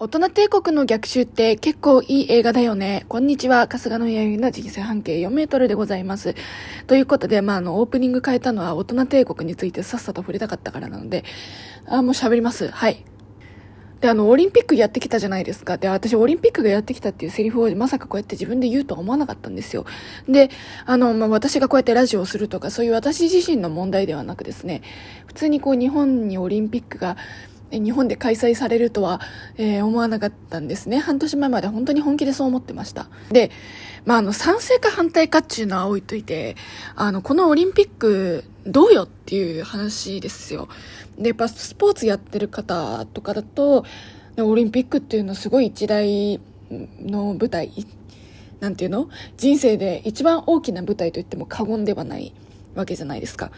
[0.00, 3.04] 大人帝国の逆襲って結構いい映画だよね。
[3.08, 3.66] こんにちは。
[3.66, 6.36] 春日野弥生の人生半径4メートルでございます。
[6.86, 11.24] ということで、まあ、あの、オープニング変えたのは大人帝国についてさっさと触れたかったからなので、
[11.84, 12.68] あ、もう喋ります。
[12.68, 13.04] はい。
[14.00, 15.78] で、あの、オリンピックやってきたじゃないですか。
[15.78, 19.84] で、私、オリンピックがやってきたっていうセリフをまさかこうやって自分で言うとは思わなかったんですよ。
[20.28, 20.50] で、
[20.86, 24.82] あの、まあ、私がこうやってラジオをするとか、そういう私自身の問題ではなくですね、
[25.26, 27.16] 普通にこう、日本にオリンピックが
[27.70, 29.20] 日本で開催されるとは、
[29.56, 30.98] えー、思わなかったんですね。
[30.98, 33.08] 半年前まで本当に本気でそう思ってました。
[33.30, 33.50] で、
[34.04, 36.56] まあ、あの、賛成か反対かっていうのは置いといて、
[36.96, 40.68] あの、このオリンピック、どうよっていう話ですよ。
[41.18, 43.84] で、やっぱスポーツやってる方とかだと、
[44.38, 46.40] オリンピックっていうのすごい一大
[46.70, 47.86] の舞台、
[48.60, 49.08] なんていうの？
[49.36, 52.32] 人生で一番大きな舞台といっても過言ではない
[52.74, 53.50] わけじゃないですか。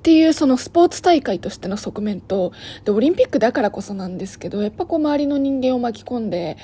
[0.00, 2.52] っていうそのスポーツ大会としての側面と、
[2.86, 6.56] で、オリンピックだからこそなんですけど、やっぱこう周りの人間を巻き込んで、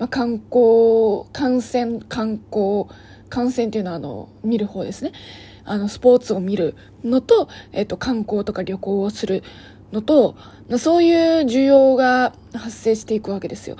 [0.00, 2.86] まあ、観光、観戦、観光、
[3.28, 5.12] 観戦っていうのはあの、見る方ですね。
[5.64, 6.74] あの、スポーツを見る
[7.04, 9.44] のと、えっ、と、観光とか旅行をする
[9.92, 10.34] のと、
[10.76, 13.76] そういう需要が発生していくわけですよ。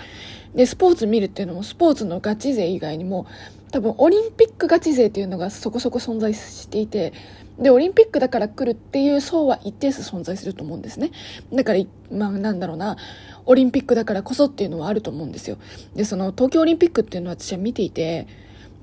[0.54, 3.26] で、スポーツ見るっていうのも、スポーツのガチ勢以外にも、
[3.72, 7.12] 多分オリンピックガチ勢っていうのがそこそこ存在していて、
[7.58, 11.10] で、オリンピックだから来るっていう層は一定数存在すると思うんですね。
[11.52, 12.96] だから、まあなんだろうな、
[13.46, 15.58] オリンピックだからこそっていうのはあると思うんですよ。
[15.94, 18.26] で、その東京オリンピックっていうのは私は見ていて、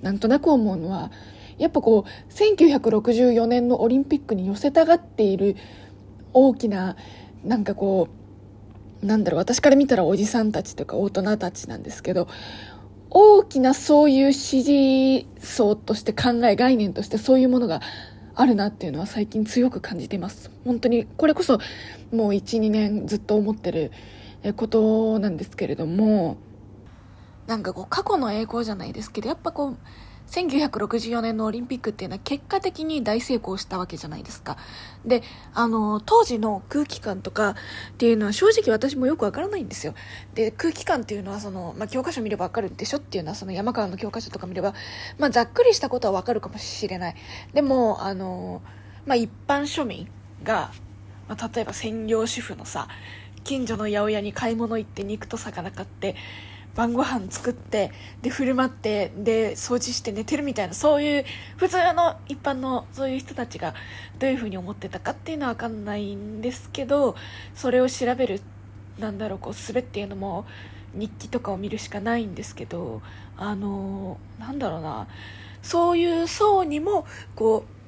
[0.01, 1.11] なんとなく思うのは、
[1.57, 5.55] やっぱこう、1964年のオリンピックに寄せたがっている
[6.33, 6.95] 大きな、
[7.43, 8.07] なんかこ
[9.01, 12.27] う、なんだろう、私から見たらおじさんたちとか大人たちなんですけど、
[13.09, 17.81] 大きなそういう支持層として考え、概念としてそういうものが
[18.41, 20.49] あるなっていうのは最近強く感じてます。
[20.63, 21.59] 本当に、これこそ
[22.13, 23.91] もう1、2年ずっと思ってる
[24.55, 26.37] ことなんですけれども、
[27.47, 29.77] なんかこう過去の栄光じゃないですけど、やっぱこう、
[30.29, 34.57] 1964年のオリンピックっていうのは結果的に大成功したわけじゃないですか。
[35.03, 35.23] で、
[35.53, 37.55] あの、当時の空気感とかっ
[37.97, 39.95] ていうのは正直私もよくわからないんですよ。
[40.35, 44.75] で、空気感っていうのはその、まあ、教科書見ればわかるでしょっていうのはその山川の教科書とか見れば、
[45.17, 47.15] まあ、ざっくりしたことはわかるかもしれない。
[47.53, 48.61] でも、あの、
[49.05, 50.07] まあ、一般庶民
[50.43, 50.71] が、
[51.27, 52.87] まあ、例えば専業主婦のさ、
[53.43, 56.15] 近所の八百屋に買い物行って肉と魚買って、
[56.75, 57.91] 晩ご飯作って
[58.21, 61.25] で振る舞ってで掃除して寝てるみたいなそういう
[61.57, 63.73] 普通の一般のそういう人たちが
[64.17, 67.15] どういうふうに思ってたかっていうのは分かんないんですけど
[67.55, 68.41] それを調べる
[68.97, 70.45] なんだろうこうすべっていうのも
[70.93, 73.01] 日記とかを見るしかないんですけど
[73.37, 75.07] あのなんだろうな
[75.61, 77.05] そういう層にも
[77.35, 77.78] こう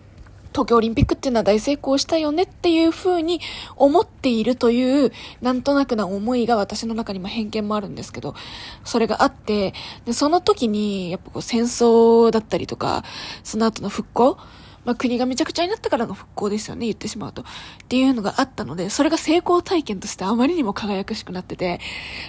[0.51, 3.41] 東京オリンピックっていうのは大成功したよねっていう風に
[3.75, 8.35] 思っているという、なんとなくな思いが私の中にも偏見もあるんですけど、
[8.83, 9.73] それがあって、
[10.05, 13.03] で、その時に、やっぱこう戦争だったりとか、
[13.43, 14.37] その後の復興
[14.85, 17.43] まあ、国がめちゃくちゃになったからの復興ですよね、言ってしまうと。
[17.43, 17.45] っ
[17.87, 21.79] ていうのがあったので、それが成功体験としてあまりにも輝かしくなってて、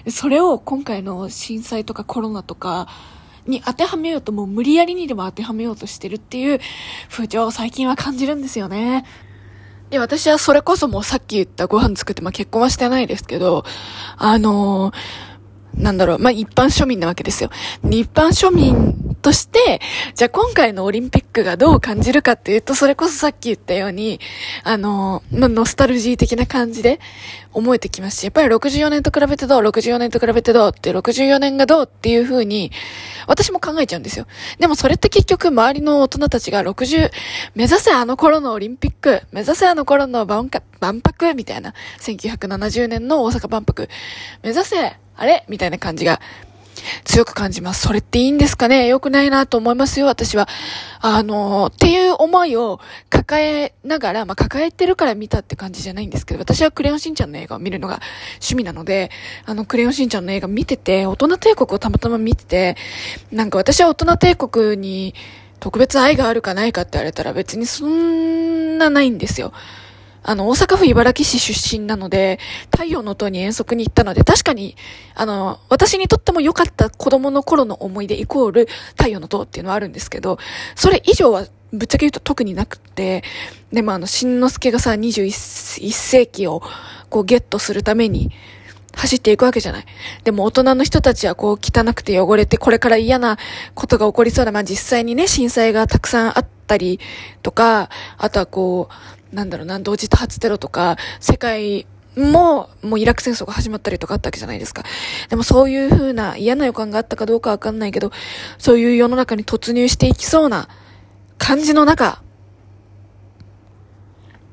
[0.08, 2.88] それを今回の震災とかコロナとか、
[3.46, 6.60] に当てはめようともう無理やりにでも当てはめようとしてるっていう
[7.08, 9.04] 風潮を最近は感じるんですよね。
[9.90, 13.64] で、私はそれこそもうさっき言ったご飯作って、まあ、結婚はしてないですけど、
[14.16, 14.94] あのー、
[15.74, 17.50] なんだろう、まあ、一般庶民なわけですよ。
[17.84, 19.80] 一般庶民として、
[20.14, 24.20] じゃあ今回のオリンピックがどう感じるかっていうと、それこそさっき言ったように、
[24.64, 27.00] あの、まあ、ノスタルジー的な感じで
[27.52, 30.70] 思えてきますし、やっぱり64年と比べてどう ?64 年と比べてどう？
[30.70, 31.84] って、64年がどう？
[31.84, 32.70] っていう風に、
[33.26, 34.26] 私も考えちゃうんですよ。
[34.58, 37.10] でもそれって結局周りの大人たちが60、
[37.54, 43.88] 目指せあの頃のオリンピック、目指せあの頃の万博みたいな、1970年の大阪万博、
[44.42, 45.44] 目指せ、あれ？
[45.48, 46.20] みたいな感じが
[47.04, 47.82] 強く感じます。
[47.82, 48.86] それっていいんですかね？
[48.86, 50.48] 良くないなと思いますよ、私は。
[51.00, 52.80] あのっていう思いを
[53.10, 58.00] 抱えながら、まあ、抱えてるから見たって感じじゃないんですけど、私はクレヨンしんちゃんの映画を見るのが
[58.34, 59.10] 趣味なので、
[59.44, 62.76] あの、クレヨンしんちゃんの映画見てて、大人帝国をたまたま見てて、
[63.30, 65.14] なんか私は大人帝国に
[65.60, 69.52] 特別愛があるかないかって言われたら別にそんなないんですよ。
[70.22, 72.38] あの、大阪府茨木市出身なので、
[72.70, 74.76] 太陽の塔に遠足に行ったので、確かに、
[75.14, 78.66] あの、私にとっても良かった子供の頃の思い出イコール
[78.96, 80.38] 太陽の塔っていうのはあるんですけど、
[80.76, 83.24] それ以上はぶっちゃけ言うと特になくて、
[83.72, 86.62] でもあの、しんのすけがさ、21世紀を
[87.10, 88.30] こうゲットするために、
[88.94, 89.86] 走っていくわけじゃない。
[90.24, 93.38] でも大人の人たちはこう汚くて汚れてこれから嫌な
[93.74, 94.52] ことが起こりそうだ。
[94.52, 97.00] まあ実際にね、震災がたくさんあったり
[97.42, 97.88] とか、
[98.18, 101.86] あとはこう、なんだろうな、同時多発テロとか、世界
[102.16, 104.84] も、もうイラク戦争が始まったりとかあったわけじゃないですか。
[105.30, 108.12] でもそういう風な嫌な予感があったかどうかわかんないけど、
[108.58, 110.68] そういう世の中に突入していきそうな
[111.38, 112.22] 感じの中、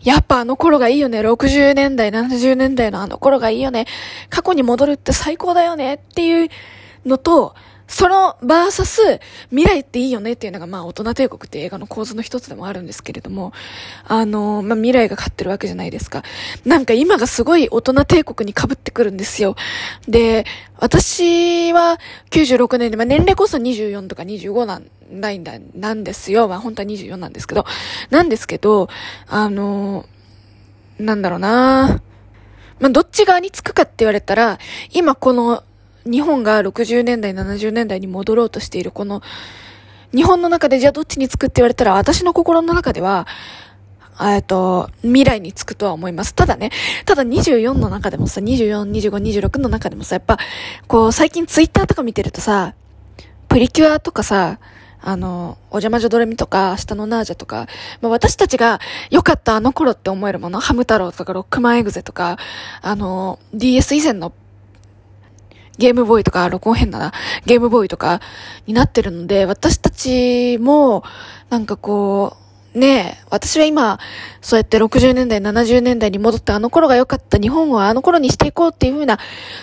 [0.01, 1.19] やっぱあの頃がいいよね。
[1.19, 3.85] 60年代、70年代のあの頃がいいよね。
[4.29, 6.49] 過去に戻るって最高だよねっていう
[7.05, 7.53] のと、
[7.89, 9.19] そのバーサス
[9.49, 13.51] 未来っていいよねっていうのがまあ大人帝国って映画の構図の一つでもあるんですけれども、
[14.07, 16.23] あの、まあ未来が勝ってるわけじゃないですか。
[16.65, 19.55] なんか今がすごい大人帝国に被ってくるんですよ。
[20.07, 20.45] で、
[20.77, 21.99] 私は
[22.29, 26.47] 96年で、まあ年齢こそ24とか25なんないんだ、なんですよ。
[26.47, 27.65] まあ本当は24なんですけど、
[28.11, 28.87] なんですけど、
[29.27, 30.05] あの、
[30.99, 32.01] なんだろうな
[32.79, 34.59] まあどっち側につくかって言われたら、
[34.93, 35.63] 今この
[36.09, 39.21] 日本が60年代、70年代に戻ろうとしているこの、
[40.13, 43.27] 日本の中でじゃあどっちにつくって言われたら、私の心の中では、
[44.21, 46.35] えっと、未来につくとは思います。
[46.35, 46.71] ただね、
[47.05, 50.37] ただ24の中でもさ、24、25、26の中でもさ、やっぱ、
[50.87, 52.73] こう、最近ツイッターとか見てるとさ、
[53.47, 54.59] プリキュアとかさ、
[55.01, 57.67] あの、お邪魔女ドレミとか、明日のナージャとか、
[58.01, 62.37] まあ、私たちが良かったあの頃って思えるもの、ハム太郎とかロックマンエグゼとか、
[62.81, 64.33] あの、DS 以前の
[65.79, 67.13] ゲームボーイとか、録音変だな、
[67.45, 68.19] ゲームボーイとか
[68.67, 71.03] になってるので、私たちも、
[71.49, 72.37] なんかこ
[72.75, 73.97] う、ねえ、私は今、
[74.41, 79.19] そうやって60年代、70年代に戻ってあの頃が良かった日本をあの頃にしていこうっていう風な、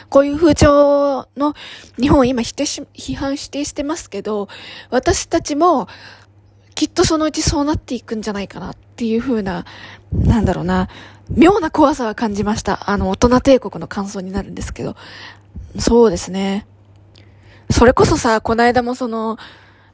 [0.08, 1.54] こういう風潮の
[2.00, 4.48] 日本を今否定し、批判否定してますけど、
[4.90, 5.86] 私たちも、
[6.74, 9.66] きっとそのうちそうなっていくんじゃないかなっていう風な、
[10.12, 10.88] なんだろうな、
[11.30, 12.90] 妙な怖さは感じました。
[12.90, 14.96] あの、大人帝国の感想になるんですけど。
[15.78, 16.66] そうですね。
[17.70, 19.38] それこそさ、この間もその、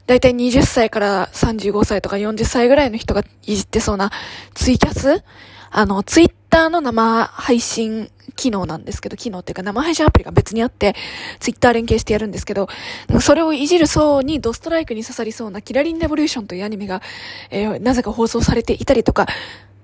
[0.05, 4.11] だいたい20歳から35歳とか40歳ぐらいの人がいじってそうな
[4.53, 5.23] ツイキャス？
[5.71, 10.95] あの、ツイッターの生配信機能なんですけど、機能っていうか生配信アプリが別にあって、
[11.39, 12.67] ツイッター連携してやるんですけど、
[13.21, 17.01] それをいじるそうにドストライクに刺さりそうなキラリンレボリューションというアニメが、
[17.49, 19.25] えー、なぜか放送されていたりとか、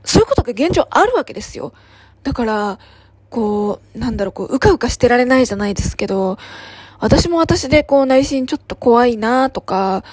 [0.04, 1.74] そういうことが現状あるわけですよ。
[2.22, 2.80] だから、
[3.29, 6.37] こう、なんだろう、こう、うかうかしてられないじゃないですけど、
[6.99, 10.03] 私も私でこう内心ちょっと怖いなとか、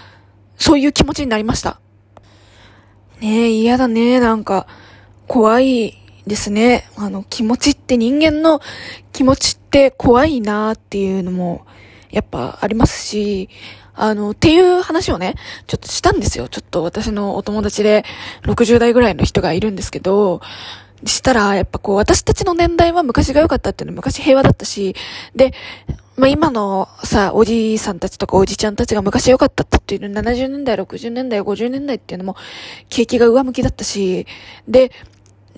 [0.56, 1.80] そういう気持ちになりました。
[3.20, 4.66] ねえ、嫌だね、なんか、
[5.26, 5.94] 怖い
[6.26, 6.88] ですね。
[6.96, 8.60] あの、気持ちって人間の
[9.12, 11.66] 気持ちって怖いなっていうのも、
[12.10, 13.48] やっぱありますし、
[13.94, 15.34] あの、っていう話をね、
[15.66, 16.48] ちょっとしたんですよ。
[16.48, 18.04] ちょっと私のお友達で
[18.42, 20.42] 60代ぐらいの人がいるんですけど、
[21.04, 24.94] したら、やっぱこう、私たちの年代は昔が良かったっていうのは昔平和だったし、
[25.34, 25.52] で、
[26.16, 32.36] まあ、今のさ、おじいさんたちとかおじちゃんたちが昔良かったって言ってる70年代、60年代、50年代っていうのも、
[32.88, 34.26] 景気が上向きだったし、
[34.66, 34.90] で、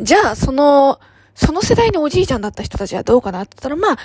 [0.00, 0.98] じゃあ、その、
[1.34, 3.98] その世代のおじいちゃんだった人たちはどうかなって言ったら、まあ、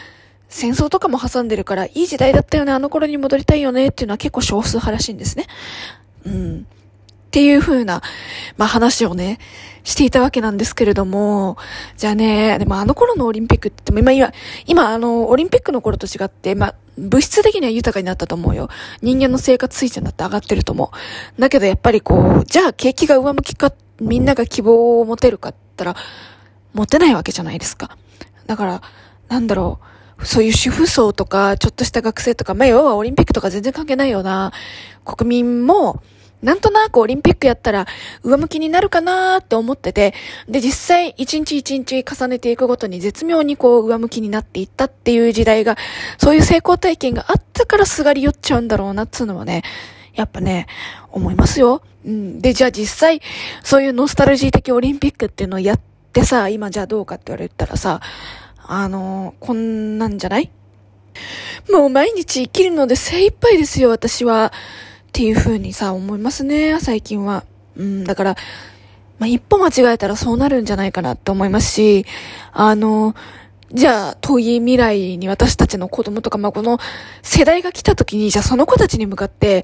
[0.49, 5.47] 戦争とかも挟んでるから、いい時代だったよね、あの頃に戻りたいよねっていうのは結構少数派らしいんですね。
[6.25, 6.67] うん。
[7.33, 8.03] っていう風な、
[8.57, 9.39] まあ話をね、
[9.83, 11.57] していたわけなんですけれども、
[11.97, 14.31] じゃあね、でもあの頃のオリンピックって今、今、
[14.67, 18.69] 今あの、オリンピックの頃と違って、まあ、物質的には豊かになったと思うよ。
[19.01, 20.91] 人間の生活水準だって上がってると思
[21.37, 21.41] う。
[21.41, 25.95] だけどやっぱりこう、じゃあ景気が上向きか、みんなが希望を持てるかって言ったら、
[26.75, 27.97] 持てないわけじゃないですか。
[28.45, 28.81] だから、
[29.27, 30.25] なんだろう。
[30.27, 34.53] そういう主婦層とか、ちょっとした学生とか、まあ、要はオリンピックとか全然関係ないような
[35.03, 36.03] 国民も、
[36.43, 37.87] なんとなくオリンピックやったら
[38.21, 40.13] 上向きになるかなーって思ってて、
[40.47, 45.77] で、実際一日一日重ねていくごとに絶妙にこう上向きになっていったっていう時代が、
[46.17, 49.63] そういう成功体験があったからすがり寄っちゃうんだろうなっつうのはね、
[50.13, 50.67] やっぱね、
[51.11, 51.81] 思いますよ。
[52.05, 52.39] うん。
[52.39, 53.21] で、じゃあ実際、
[53.63, 55.79] そういうノスタルジー的オリンピックっていうのをやっ
[56.11, 58.01] てさ、今じゃあどうかって言われたらさ、
[58.65, 60.51] あのー、こんなんじゃない？
[61.71, 64.53] もう毎日生きるので精一杯ですよ、私は。
[65.13, 67.43] っていう風にさ、思いますね、最近は。
[67.75, 68.35] うん、だから、
[69.19, 72.07] まあ、一歩間違えたらそうなるんじゃないかなって思いますし、
[72.51, 73.13] あの、
[73.71, 76.79] じゃあ、遠い未来に私たちの子供とか、まあ、この
[77.21, 79.63] 世代が来た時に、じゃあその子たちに向かって、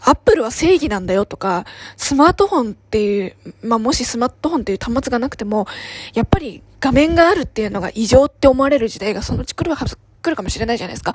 [0.00, 1.66] アップルは正義なんだよとか、
[1.98, 5.66] スマートフォンっていう、まあ、もしスマートフォンっていう端末がなくても、
[6.14, 11.14] やっぱり画面があるっていうのが異常って思われる時代がそのうち来るはず、来るかもしれないじゃないですか。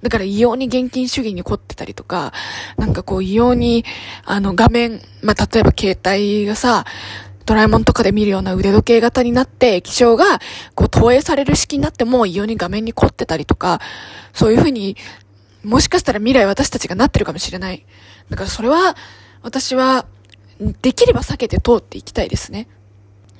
[0.00, 2.32] だから異様に現金主義に凝ってたりとか、
[2.78, 3.84] なんかこう異様に、
[4.24, 6.86] あの画面、まあ、例えば携帯がさ、
[7.44, 10.24] ドラえもんとかで見るような腕時計型になって、液晶が、
[10.74, 13.80] こう、投影される式になっても、異様に画面に凝ってたりとか、
[14.32, 14.96] そういう風に、
[15.62, 17.84] もしかしたら未来私たちがなってるかもしれない。
[18.30, 18.96] だからそれは、
[19.42, 20.06] 私は、
[20.80, 22.68] できれば避けて通っていきたいですね。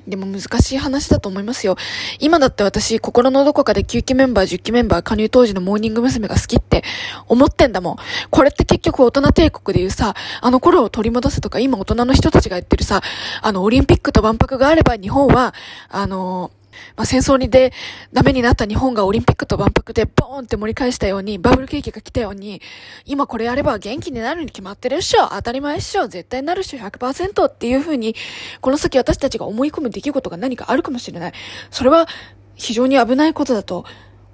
[0.07, 1.77] でも難しい話だと思いますよ。
[2.19, 6.23] 今だって私、心のどこかで9期メンバー、10期メンバー、加入当時のモーニング娘。
[6.29, 6.83] が好きって
[7.29, 7.97] 思ってんだもん。
[8.31, 13.03] これって結局大人帝国で言うさ、あの頃を取り戻せとか、今大人の人たちが言ってるさ、
[13.43, 15.55] あの、オリンピックと万博があれば日本は、
[15.89, 16.62] あのー
[16.97, 17.73] まあ、戦争にで
[18.13, 22.61] ダメになった日本がオリンピックと万博でボーンって盛り返したように、バブル景気が来たように、
[23.05, 28.15] 今これやれば元気になるに決まってるっしょ当たり前っしょ絶対なるっしょ100%っていう風に、
[28.61, 31.33] この先私たちが思い込む出来事が何かあるかもしれない。
[31.71, 32.09] それは
[32.55, 33.85] 非常に危ないことだと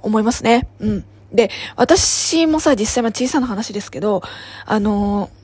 [0.02, 0.68] 思いますね。
[0.80, 1.04] うん。
[1.33, 4.23] で、私もさ、実際は小さな話ですけど、
[4.64, 5.38] あのー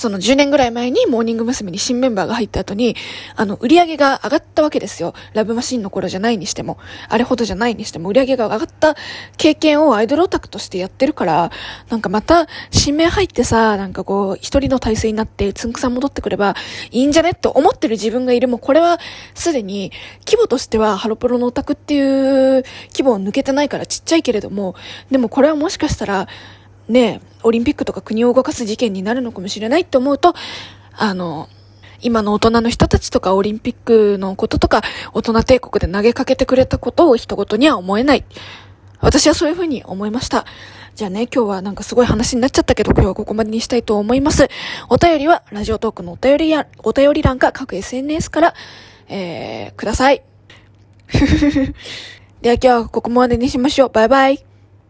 [0.00, 1.70] その10年ぐらい前にモーニング娘。
[1.70, 2.96] に新メンバーが入った後に、
[3.36, 5.12] あの、売り上げが上がったわけですよ。
[5.34, 6.78] ラブマシンの頃じゃないにしても、
[7.08, 8.96] あれほどじゃないにしても、売り上げが上がった
[9.36, 11.50] 経験をアイドルオタクとしてやってるから、
[11.88, 16.56] なんかまた、新名入ってさ、なんかこう、一人の体制になって、つんくさん戻ってくれば
[16.90, 18.48] いいんじゃねって思ってる自分がいる。
[18.48, 18.98] もうこれは、
[19.34, 19.92] すでに、
[20.26, 24.74] 規模としては、ハロプロのオタクっていう規模を抜けてないからちっちゃいけれども、
[25.10, 26.26] でもこれはもしかしたら、
[26.90, 30.34] ね、オリンピックとか国を動かす事件になるのかもしれないって思うと、
[30.96, 31.48] あの、
[32.02, 34.82] 今の大人の人たちとかオリンピックのこととか、
[35.12, 38.24] 大人帝国で投げかけてくれたことを一言には思えない。
[39.00, 40.44] 私はそういうふうに思いました。
[40.94, 44.48] じゃあね、今日はなんかすごい話になっちゃったけど、今日はここまでにしたいと思います。
[44.88, 48.54] お便りは、ラジオトークのお便りや、お便り欄か各 SNS から、
[49.08, 50.22] えー、ください。
[52.42, 53.88] では今日はここまでにしましょう。
[53.90, 54.49] バイバイ。